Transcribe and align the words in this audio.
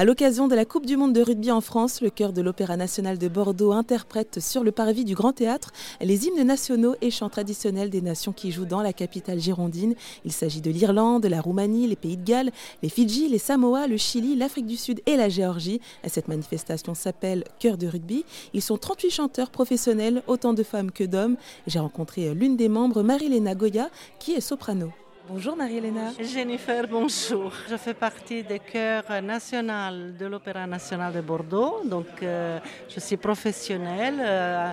À 0.00 0.06
l'occasion 0.06 0.48
de 0.48 0.54
la 0.54 0.64
Coupe 0.64 0.86
du 0.86 0.96
Monde 0.96 1.12
de 1.12 1.20
rugby 1.20 1.50
en 1.50 1.60
France, 1.60 2.00
le 2.00 2.08
chœur 2.08 2.32
de 2.32 2.40
l'Opéra 2.40 2.78
national 2.78 3.18
de 3.18 3.28
Bordeaux 3.28 3.72
interprète 3.72 4.40
sur 4.40 4.64
le 4.64 4.72
parvis 4.72 5.04
du 5.04 5.14
Grand 5.14 5.34
Théâtre 5.34 5.72
les 6.00 6.26
hymnes 6.26 6.42
nationaux 6.42 6.94
et 7.02 7.10
chants 7.10 7.28
traditionnels 7.28 7.90
des 7.90 8.00
nations 8.00 8.32
qui 8.32 8.50
jouent 8.50 8.64
dans 8.64 8.80
la 8.80 8.94
capitale 8.94 9.38
girondine. 9.38 9.94
Il 10.24 10.32
s'agit 10.32 10.62
de 10.62 10.70
l'Irlande, 10.70 11.26
la 11.26 11.42
Roumanie, 11.42 11.86
les 11.86 11.96
Pays 11.96 12.16
de 12.16 12.24
Galles, 12.24 12.50
les 12.82 12.88
Fidji, 12.88 13.28
les 13.28 13.36
Samoa, 13.36 13.86
le 13.88 13.98
Chili, 13.98 14.36
l'Afrique 14.36 14.64
du 14.64 14.78
Sud 14.78 15.02
et 15.04 15.18
la 15.18 15.28
Géorgie. 15.28 15.82
Cette 16.06 16.28
manifestation 16.28 16.94
s'appelle 16.94 17.44
Chœur 17.58 17.76
de 17.76 17.86
rugby. 17.86 18.24
Ils 18.54 18.62
sont 18.62 18.78
38 18.78 19.10
chanteurs 19.10 19.50
professionnels, 19.50 20.22
autant 20.28 20.54
de 20.54 20.62
femmes 20.62 20.92
que 20.92 21.04
d'hommes. 21.04 21.36
J'ai 21.66 21.78
rencontré 21.78 22.32
l'une 22.32 22.56
des 22.56 22.70
membres, 22.70 23.02
Marie-Léna 23.02 23.54
Goya, 23.54 23.90
qui 24.18 24.32
est 24.32 24.40
soprano. 24.40 24.92
Bonjour 25.32 25.56
Marie-Hélène. 25.56 26.12
Jennifer, 26.20 26.88
bonjour. 26.88 27.52
Je 27.70 27.76
fais 27.76 27.94
partie 27.94 28.42
des 28.42 28.58
chœurs 28.58 29.22
national 29.22 30.16
de 30.16 30.26
l'Opéra 30.26 30.66
national 30.66 31.12
de 31.12 31.20
Bordeaux. 31.20 31.82
Donc, 31.84 32.08
euh, 32.20 32.58
je 32.88 32.98
suis 32.98 33.16
professionnelle. 33.16 34.18
Euh, 34.18 34.72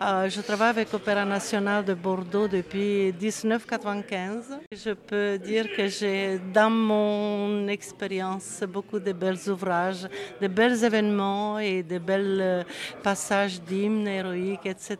euh, 0.00 0.30
je 0.30 0.40
travaille 0.40 0.70
avec 0.70 0.90
l'Opéra 0.90 1.26
national 1.26 1.84
de 1.84 1.92
Bordeaux 1.92 2.48
depuis 2.48 3.12
1995. 3.12 4.58
Je 4.72 4.92
peux 4.92 5.36
dire 5.36 5.70
que 5.76 5.86
j'ai 5.88 6.40
dans 6.54 6.70
mon 6.70 7.68
expérience 7.68 8.64
beaucoup 8.66 9.00
de 9.00 9.12
belles 9.12 9.50
ouvrages, 9.50 10.08
de 10.40 10.48
belles 10.48 10.82
événements 10.82 11.58
et 11.58 11.82
de 11.82 11.98
belles 11.98 12.64
passages 13.02 13.60
d'hymnes 13.60 14.08
héroïques, 14.08 14.64
etc. 14.64 14.96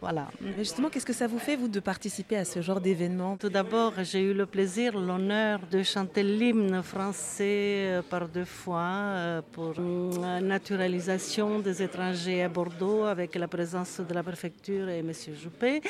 Voilà. 0.00 0.28
justement, 0.58 0.90
qu'est-ce 0.90 1.06
que 1.06 1.12
ça 1.12 1.26
vous 1.26 1.40
fait, 1.40 1.56
vous, 1.56 1.66
de 1.66 1.80
participer 1.80 2.36
à 2.36 2.44
ce 2.44 2.62
genre 2.62 2.80
d'événement? 2.80 3.36
Tout 3.36 3.48
d'abord, 3.48 3.94
j'ai 4.02 4.20
eu 4.20 4.32
le 4.32 4.43
le 4.44 4.50
plaisir, 4.50 4.98
l'honneur 4.98 5.60
de 5.70 5.82
chanter 5.82 6.22
l'hymne 6.22 6.82
français 6.82 7.86
euh, 7.86 8.02
par 8.02 8.28
deux 8.28 8.44
fois 8.44 8.80
euh, 8.82 9.40
pour 9.52 9.72
la 10.20 10.38
naturalisation 10.38 11.60
des 11.60 11.82
étrangers 11.82 12.42
à 12.42 12.50
Bordeaux 12.50 13.04
avec 13.04 13.36
la 13.36 13.48
présence 13.48 14.02
de 14.06 14.12
la 14.12 14.22
préfecture 14.22 14.90
et 14.90 14.98
M. 14.98 15.12
Juppé. 15.42 15.80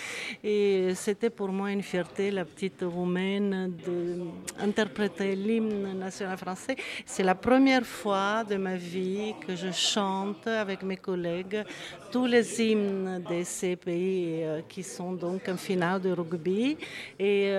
Et 0.44 0.94
c'était 0.94 1.30
pour 1.30 1.48
moi 1.48 1.72
une 1.72 1.82
fierté, 1.82 2.30
la 2.30 2.44
petite 2.44 2.82
roumaine, 2.82 3.72
d'interpréter 4.56 5.34
l'hymne 5.34 5.98
national 5.98 6.38
français. 6.38 6.76
C'est 7.04 7.24
la 7.24 7.34
première 7.34 7.84
fois 7.84 8.44
de 8.44 8.54
ma 8.54 8.76
vie 8.76 9.34
que 9.44 9.56
je 9.56 9.72
chante 9.72 10.46
avec 10.46 10.84
mes 10.84 10.98
collègues 10.98 11.64
tous 12.12 12.26
les 12.26 12.62
hymnes 12.62 13.24
de 13.28 13.42
ces 13.42 13.74
pays 13.74 14.44
euh, 14.44 14.60
qui 14.68 14.84
sont 14.84 15.12
donc 15.14 15.48
en 15.48 15.56
finale 15.56 16.00
de 16.00 16.12
rugby. 16.12 16.76
Et 17.18 17.52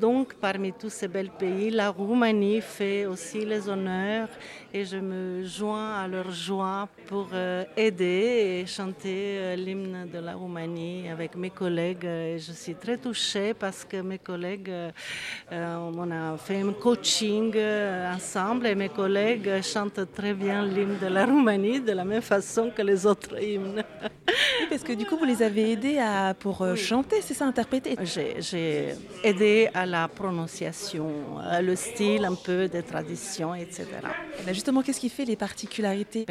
donc, 0.00 0.31
parmi 0.34 0.72
tous 0.72 0.90
ces 0.90 1.08
belles 1.08 1.30
pays, 1.30 1.70
la 1.70 1.90
Roumanie 1.90 2.60
fait 2.60 3.06
aussi 3.06 3.44
les 3.44 3.68
honneurs 3.68 4.28
et 4.74 4.84
je 4.84 4.96
me 4.96 5.44
joins 5.44 5.94
à 5.94 6.08
leur 6.08 6.30
joie 6.30 6.88
pour 7.06 7.28
euh, 7.34 7.64
aider 7.76 8.62
et 8.62 8.66
chanter 8.66 9.36
euh, 9.38 9.56
l'hymne 9.56 10.08
de 10.10 10.18
la 10.18 10.34
Roumanie 10.34 11.08
avec 11.10 11.36
mes 11.36 11.50
collègues. 11.50 12.04
je 12.04 12.52
suis 12.52 12.74
très 12.74 12.96
touchée 12.96 13.52
parce 13.52 13.84
que 13.84 13.98
mes 13.98 14.18
collègues, 14.18 14.70
euh, 14.70 15.90
on 15.94 16.10
a 16.10 16.36
fait 16.38 16.62
un 16.62 16.72
coaching 16.72 17.54
ensemble 18.14 18.66
et 18.66 18.74
mes 18.74 18.88
collègues 18.88 19.62
chantent 19.62 20.10
très 20.14 20.32
bien 20.32 20.64
l'hymne 20.64 20.98
de 20.98 21.08
la 21.08 21.26
Roumanie 21.26 21.80
de 21.80 21.92
la 21.92 22.04
même 22.04 22.22
façon 22.22 22.70
que 22.74 22.82
les 22.82 23.04
autres 23.06 23.42
hymnes. 23.42 23.84
parce 24.70 24.82
que 24.82 24.94
du 24.94 25.04
coup, 25.04 25.16
vous 25.16 25.24
les 25.26 25.42
avez 25.42 25.72
aidés 25.72 25.98
à, 25.98 26.34
pour 26.34 26.66
chanter, 26.76 27.20
c'est 27.20 27.34
ça, 27.34 27.44
interpréter? 27.44 27.96
J'ai 28.04 28.94
aidé 29.22 29.68
à 29.74 29.84
la 29.84 30.08
prononciation, 30.12 31.10
le 31.60 31.74
style 31.76 32.24
un 32.24 32.34
peu 32.34 32.68
des 32.68 32.82
traditions, 32.82 33.54
etc. 33.54 33.86
Ben, 34.44 34.54
justement, 34.54 34.82
qu'est-ce 34.82 35.00
qui 35.00 35.08
fait 35.08 35.24
les 35.24 35.36
particularités? 35.36 36.26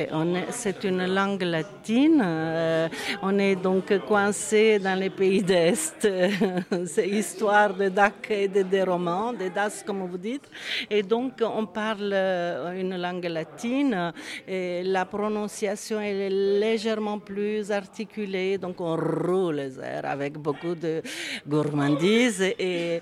C'est 0.52 0.84
une 0.84 1.06
langue 1.06 1.44
latine. 1.44 2.22
Euh, 2.24 2.88
on 3.22 3.38
est 3.40 3.56
donc 3.56 3.98
coincé 4.08 4.80
dans 4.80 4.98
les 4.98 5.10
pays 5.10 5.42
d'Est. 5.42 6.08
C'est 6.86 7.10
histoire 7.10 7.74
de 7.74 7.90
DAC 7.90 8.32
et 8.32 8.48
de, 8.48 8.62
des 8.64 8.84
romans, 8.84 9.34
des 9.34 9.50
DAS 9.50 9.84
comme 9.86 10.06
vous 10.08 10.18
dites. 10.18 10.50
Et 10.90 11.04
donc 11.04 11.34
on 11.42 11.66
parle 11.66 12.12
euh, 12.14 12.80
une 12.80 12.96
langue 12.98 13.26
latine. 13.26 14.14
Et 14.48 14.84
la 14.84 15.06
prononciation 15.06 16.00
est 16.00 16.30
légèrement 16.30 17.20
plus 17.20 17.72
articulée. 17.72 18.58
Donc 18.58 18.80
on 18.82 18.96
roule 18.96 19.56
les 19.56 19.80
airs 19.80 20.06
avec 20.06 20.34
beaucoup 20.38 20.76
de 20.76 21.02
gourmandise. 21.48 22.42
Et 22.42 23.00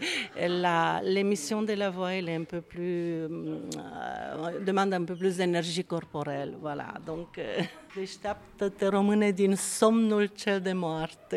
l'émission 1.03 1.61
de 1.61 1.73
la 1.73 1.89
voix, 1.89 2.13
elle 2.13 2.29
est 2.29 2.35
un 2.35 2.43
peu 2.43 2.61
plus, 2.61 3.23
euh, 3.23 4.59
demande 4.65 4.93
un 4.93 5.03
peu 5.03 5.15
plus 5.15 5.37
d'énergie 5.37 5.83
corporelle. 5.83 6.55
Voilà. 6.61 6.93
Donc, 7.05 7.37
euh, 7.37 7.61
Deșteaptă-te 7.95 8.85
române 8.85 9.31
din 9.31 9.55
somnul 9.55 10.29
cel 10.35 10.61
de 10.61 10.73
moarte. 10.73 11.35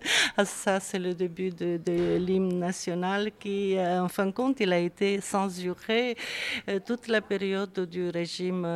Ça, 0.44 0.80
c'est 0.80 0.98
le 0.98 1.14
début 1.14 1.50
de, 1.50 1.76
de 1.76 2.16
l'hymne 2.16 2.58
national 2.58 3.30
qui, 3.38 3.76
euh, 3.76 4.02
en 4.02 4.08
fin 4.08 4.26
de 4.26 4.32
compte, 4.32 4.58
il 4.60 4.72
a 4.72 4.78
été 4.78 5.20
censuré 5.20 6.16
euh, 6.68 6.80
toute 6.84 7.06
la 7.06 7.20
période 7.20 7.88
du 7.88 8.08
régime 8.08 8.66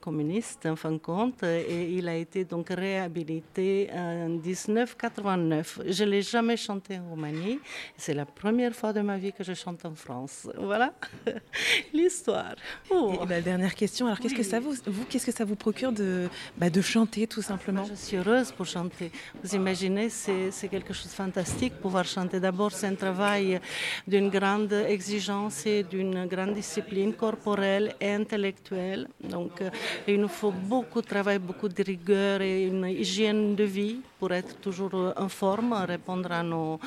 communiste, 0.00 0.66
en 0.66 0.76
fin 0.76 0.92
de 0.92 0.98
compte, 0.98 1.42
et 1.44 1.92
il 1.92 2.08
a 2.08 2.16
été 2.16 2.44
donc 2.44 2.70
réhabilité 2.70 3.88
en 3.94 4.28
1989. 4.28 5.80
Je 5.86 6.04
l'ai 6.04 6.22
jamais 6.22 6.56
chanté 6.56 6.98
en 6.98 7.10
Roumanie. 7.10 7.60
C'est 7.96 8.14
la 8.14 8.26
première 8.26 8.74
fois 8.74 8.92
de 8.92 9.00
ma 9.00 9.18
vie 9.18 9.32
que 9.32 9.44
je 9.44 9.51
chante 9.54 9.84
en 9.84 9.94
France. 9.94 10.48
Voilà 10.58 10.92
l'histoire. 11.92 12.54
Oh. 12.90 13.18
Et, 13.30 13.40
dernière 13.40 13.74
question. 13.74 14.06
Alors, 14.06 14.18
qu'est-ce 14.20 14.34
que 14.34 14.42
ça 14.42 14.60
vous, 14.60 14.74
vous 14.86 15.04
qu'est-ce 15.08 15.26
que 15.26 15.32
ça 15.32 15.44
vous 15.44 15.56
procure 15.56 15.92
de, 15.92 16.28
bah, 16.56 16.70
de 16.70 16.80
chanter 16.80 17.26
tout 17.26 17.42
simplement? 17.42 17.84
Je 17.84 17.94
suis 17.94 18.16
heureuse 18.16 18.52
pour 18.52 18.66
chanter. 18.66 19.10
Vous 19.42 19.54
imaginez, 19.54 20.08
c'est 20.08 20.68
quelque 20.68 20.92
chose 20.92 21.06
de 21.06 21.16
fantastique 21.16 21.74
pouvoir 21.80 22.04
chanter. 22.04 22.40
D'abord, 22.40 22.72
c'est 22.72 22.86
un 22.86 22.94
travail 22.94 23.60
d'une 24.06 24.28
grande 24.28 24.72
exigence 24.72 25.66
et 25.66 25.82
d'une 25.82 26.26
grande 26.26 26.54
discipline 26.54 27.12
corporelle 27.14 27.94
et 28.00 28.12
intellectuelle. 28.12 29.08
Donc, 29.22 29.60
euh, 29.60 29.70
il 30.06 30.20
nous 30.20 30.28
faut 30.28 30.52
beaucoup 30.52 31.00
de 31.00 31.06
travail, 31.06 31.38
beaucoup 31.38 31.68
de 31.68 31.82
rigueur 31.82 32.40
et 32.40 32.64
une 32.66 32.86
hygiène 32.86 33.54
de 33.54 33.64
vie 33.64 34.00
pour 34.18 34.32
être 34.32 34.54
toujours 34.60 34.94
en 35.16 35.28
forme, 35.28 35.72
répondre 35.72 36.30
à 36.30 36.42
nos 36.42 36.78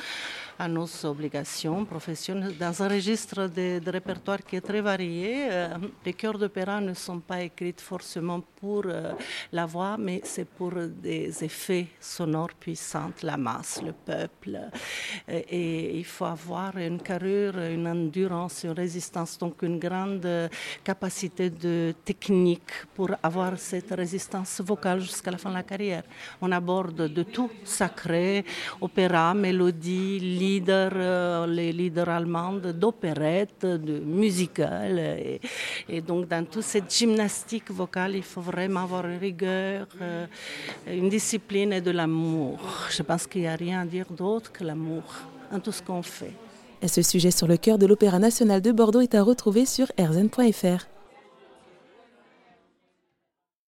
à 0.58 0.68
nos 0.68 0.88
obligations 1.04 1.84
professionnelles 1.84 2.56
dans 2.58 2.82
un 2.82 2.88
registre 2.88 3.46
de, 3.48 3.90
répertoire 3.90 4.42
qui 4.42 4.56
est 4.56 4.60
très 4.60 4.80
varié. 4.80 5.48
Euh, 5.50 5.68
les 6.04 6.14
chœurs 6.14 6.38
d'opéra 6.38 6.80
ne 6.80 6.94
sont 6.94 7.20
pas 7.20 7.42
écrits 7.42 7.74
forcément 7.76 8.40
pour 8.60 8.84
euh, 8.86 9.12
la 9.52 9.66
voix, 9.66 9.96
mais 9.98 10.20
c'est 10.24 10.48
pour 10.48 10.72
des 10.72 11.44
effets 11.44 11.88
sonores 12.00 12.54
puissants, 12.58 13.12
la 13.22 13.36
masse, 13.36 13.82
le 13.82 13.92
peuple. 13.92 14.58
Euh, 15.28 15.42
et 15.50 15.98
il 15.98 16.04
faut 16.04 16.24
avoir 16.24 16.76
une 16.78 17.00
carrure, 17.00 17.58
une 17.58 17.86
endurance, 17.86 18.64
une 18.64 18.72
résistance, 18.72 19.38
donc 19.38 19.62
une 19.62 19.78
grande 19.78 20.50
capacité 20.82 21.50
de 21.50 21.94
technique 22.04 22.72
pour 22.94 23.10
avoir 23.22 23.58
cette 23.58 23.90
résistance 23.90 24.60
vocale 24.60 25.00
jusqu'à 25.00 25.30
la 25.30 25.38
fin 25.38 25.50
de 25.50 25.54
la 25.56 25.62
carrière. 25.62 26.04
On 26.40 26.50
aborde 26.50 27.12
de 27.12 27.22
tout, 27.22 27.50
sacré, 27.64 28.44
opéra, 28.80 29.34
mélodie, 29.34 30.20
euh, 30.68 31.46
les 31.46 31.72
leaders 31.72 32.08
allemands 32.08 32.54
d'opérette, 32.54 33.64
de 33.64 33.98
musical. 34.00 34.98
Et, 35.88 36.00
donc, 36.00 36.28
dans 36.28 36.44
toute 36.44 36.62
cette 36.62 36.92
gymnastique 36.92 37.70
vocale, 37.70 38.16
il 38.16 38.22
faut 38.22 38.40
vraiment 38.40 38.82
avoir 38.82 39.06
une 39.06 39.18
rigueur, 39.18 39.86
euh, 40.00 40.26
une 40.86 41.08
discipline 41.08 41.72
et 41.72 41.80
de 41.80 41.90
l'amour. 41.90 42.58
Je 42.90 43.02
pense 43.02 43.26
qu'il 43.26 43.42
n'y 43.42 43.48
a 43.48 43.56
rien 43.56 43.80
à 43.82 43.86
dire 43.86 44.06
d'autre 44.10 44.52
que 44.52 44.64
l'amour 44.64 45.04
en 45.52 45.60
tout 45.60 45.72
ce 45.72 45.82
qu'on 45.82 46.02
fait. 46.02 46.32
Et 46.82 46.88
ce 46.88 47.02
sujet 47.02 47.30
sur 47.30 47.46
le 47.46 47.56
cœur 47.56 47.78
de 47.78 47.86
l'Opéra 47.86 48.18
national 48.18 48.60
de 48.60 48.72
Bordeaux 48.72 49.00
est 49.00 49.14
à 49.14 49.22
retrouver 49.22 49.64
sur 49.64 49.86
rzn.fr. 49.98 50.95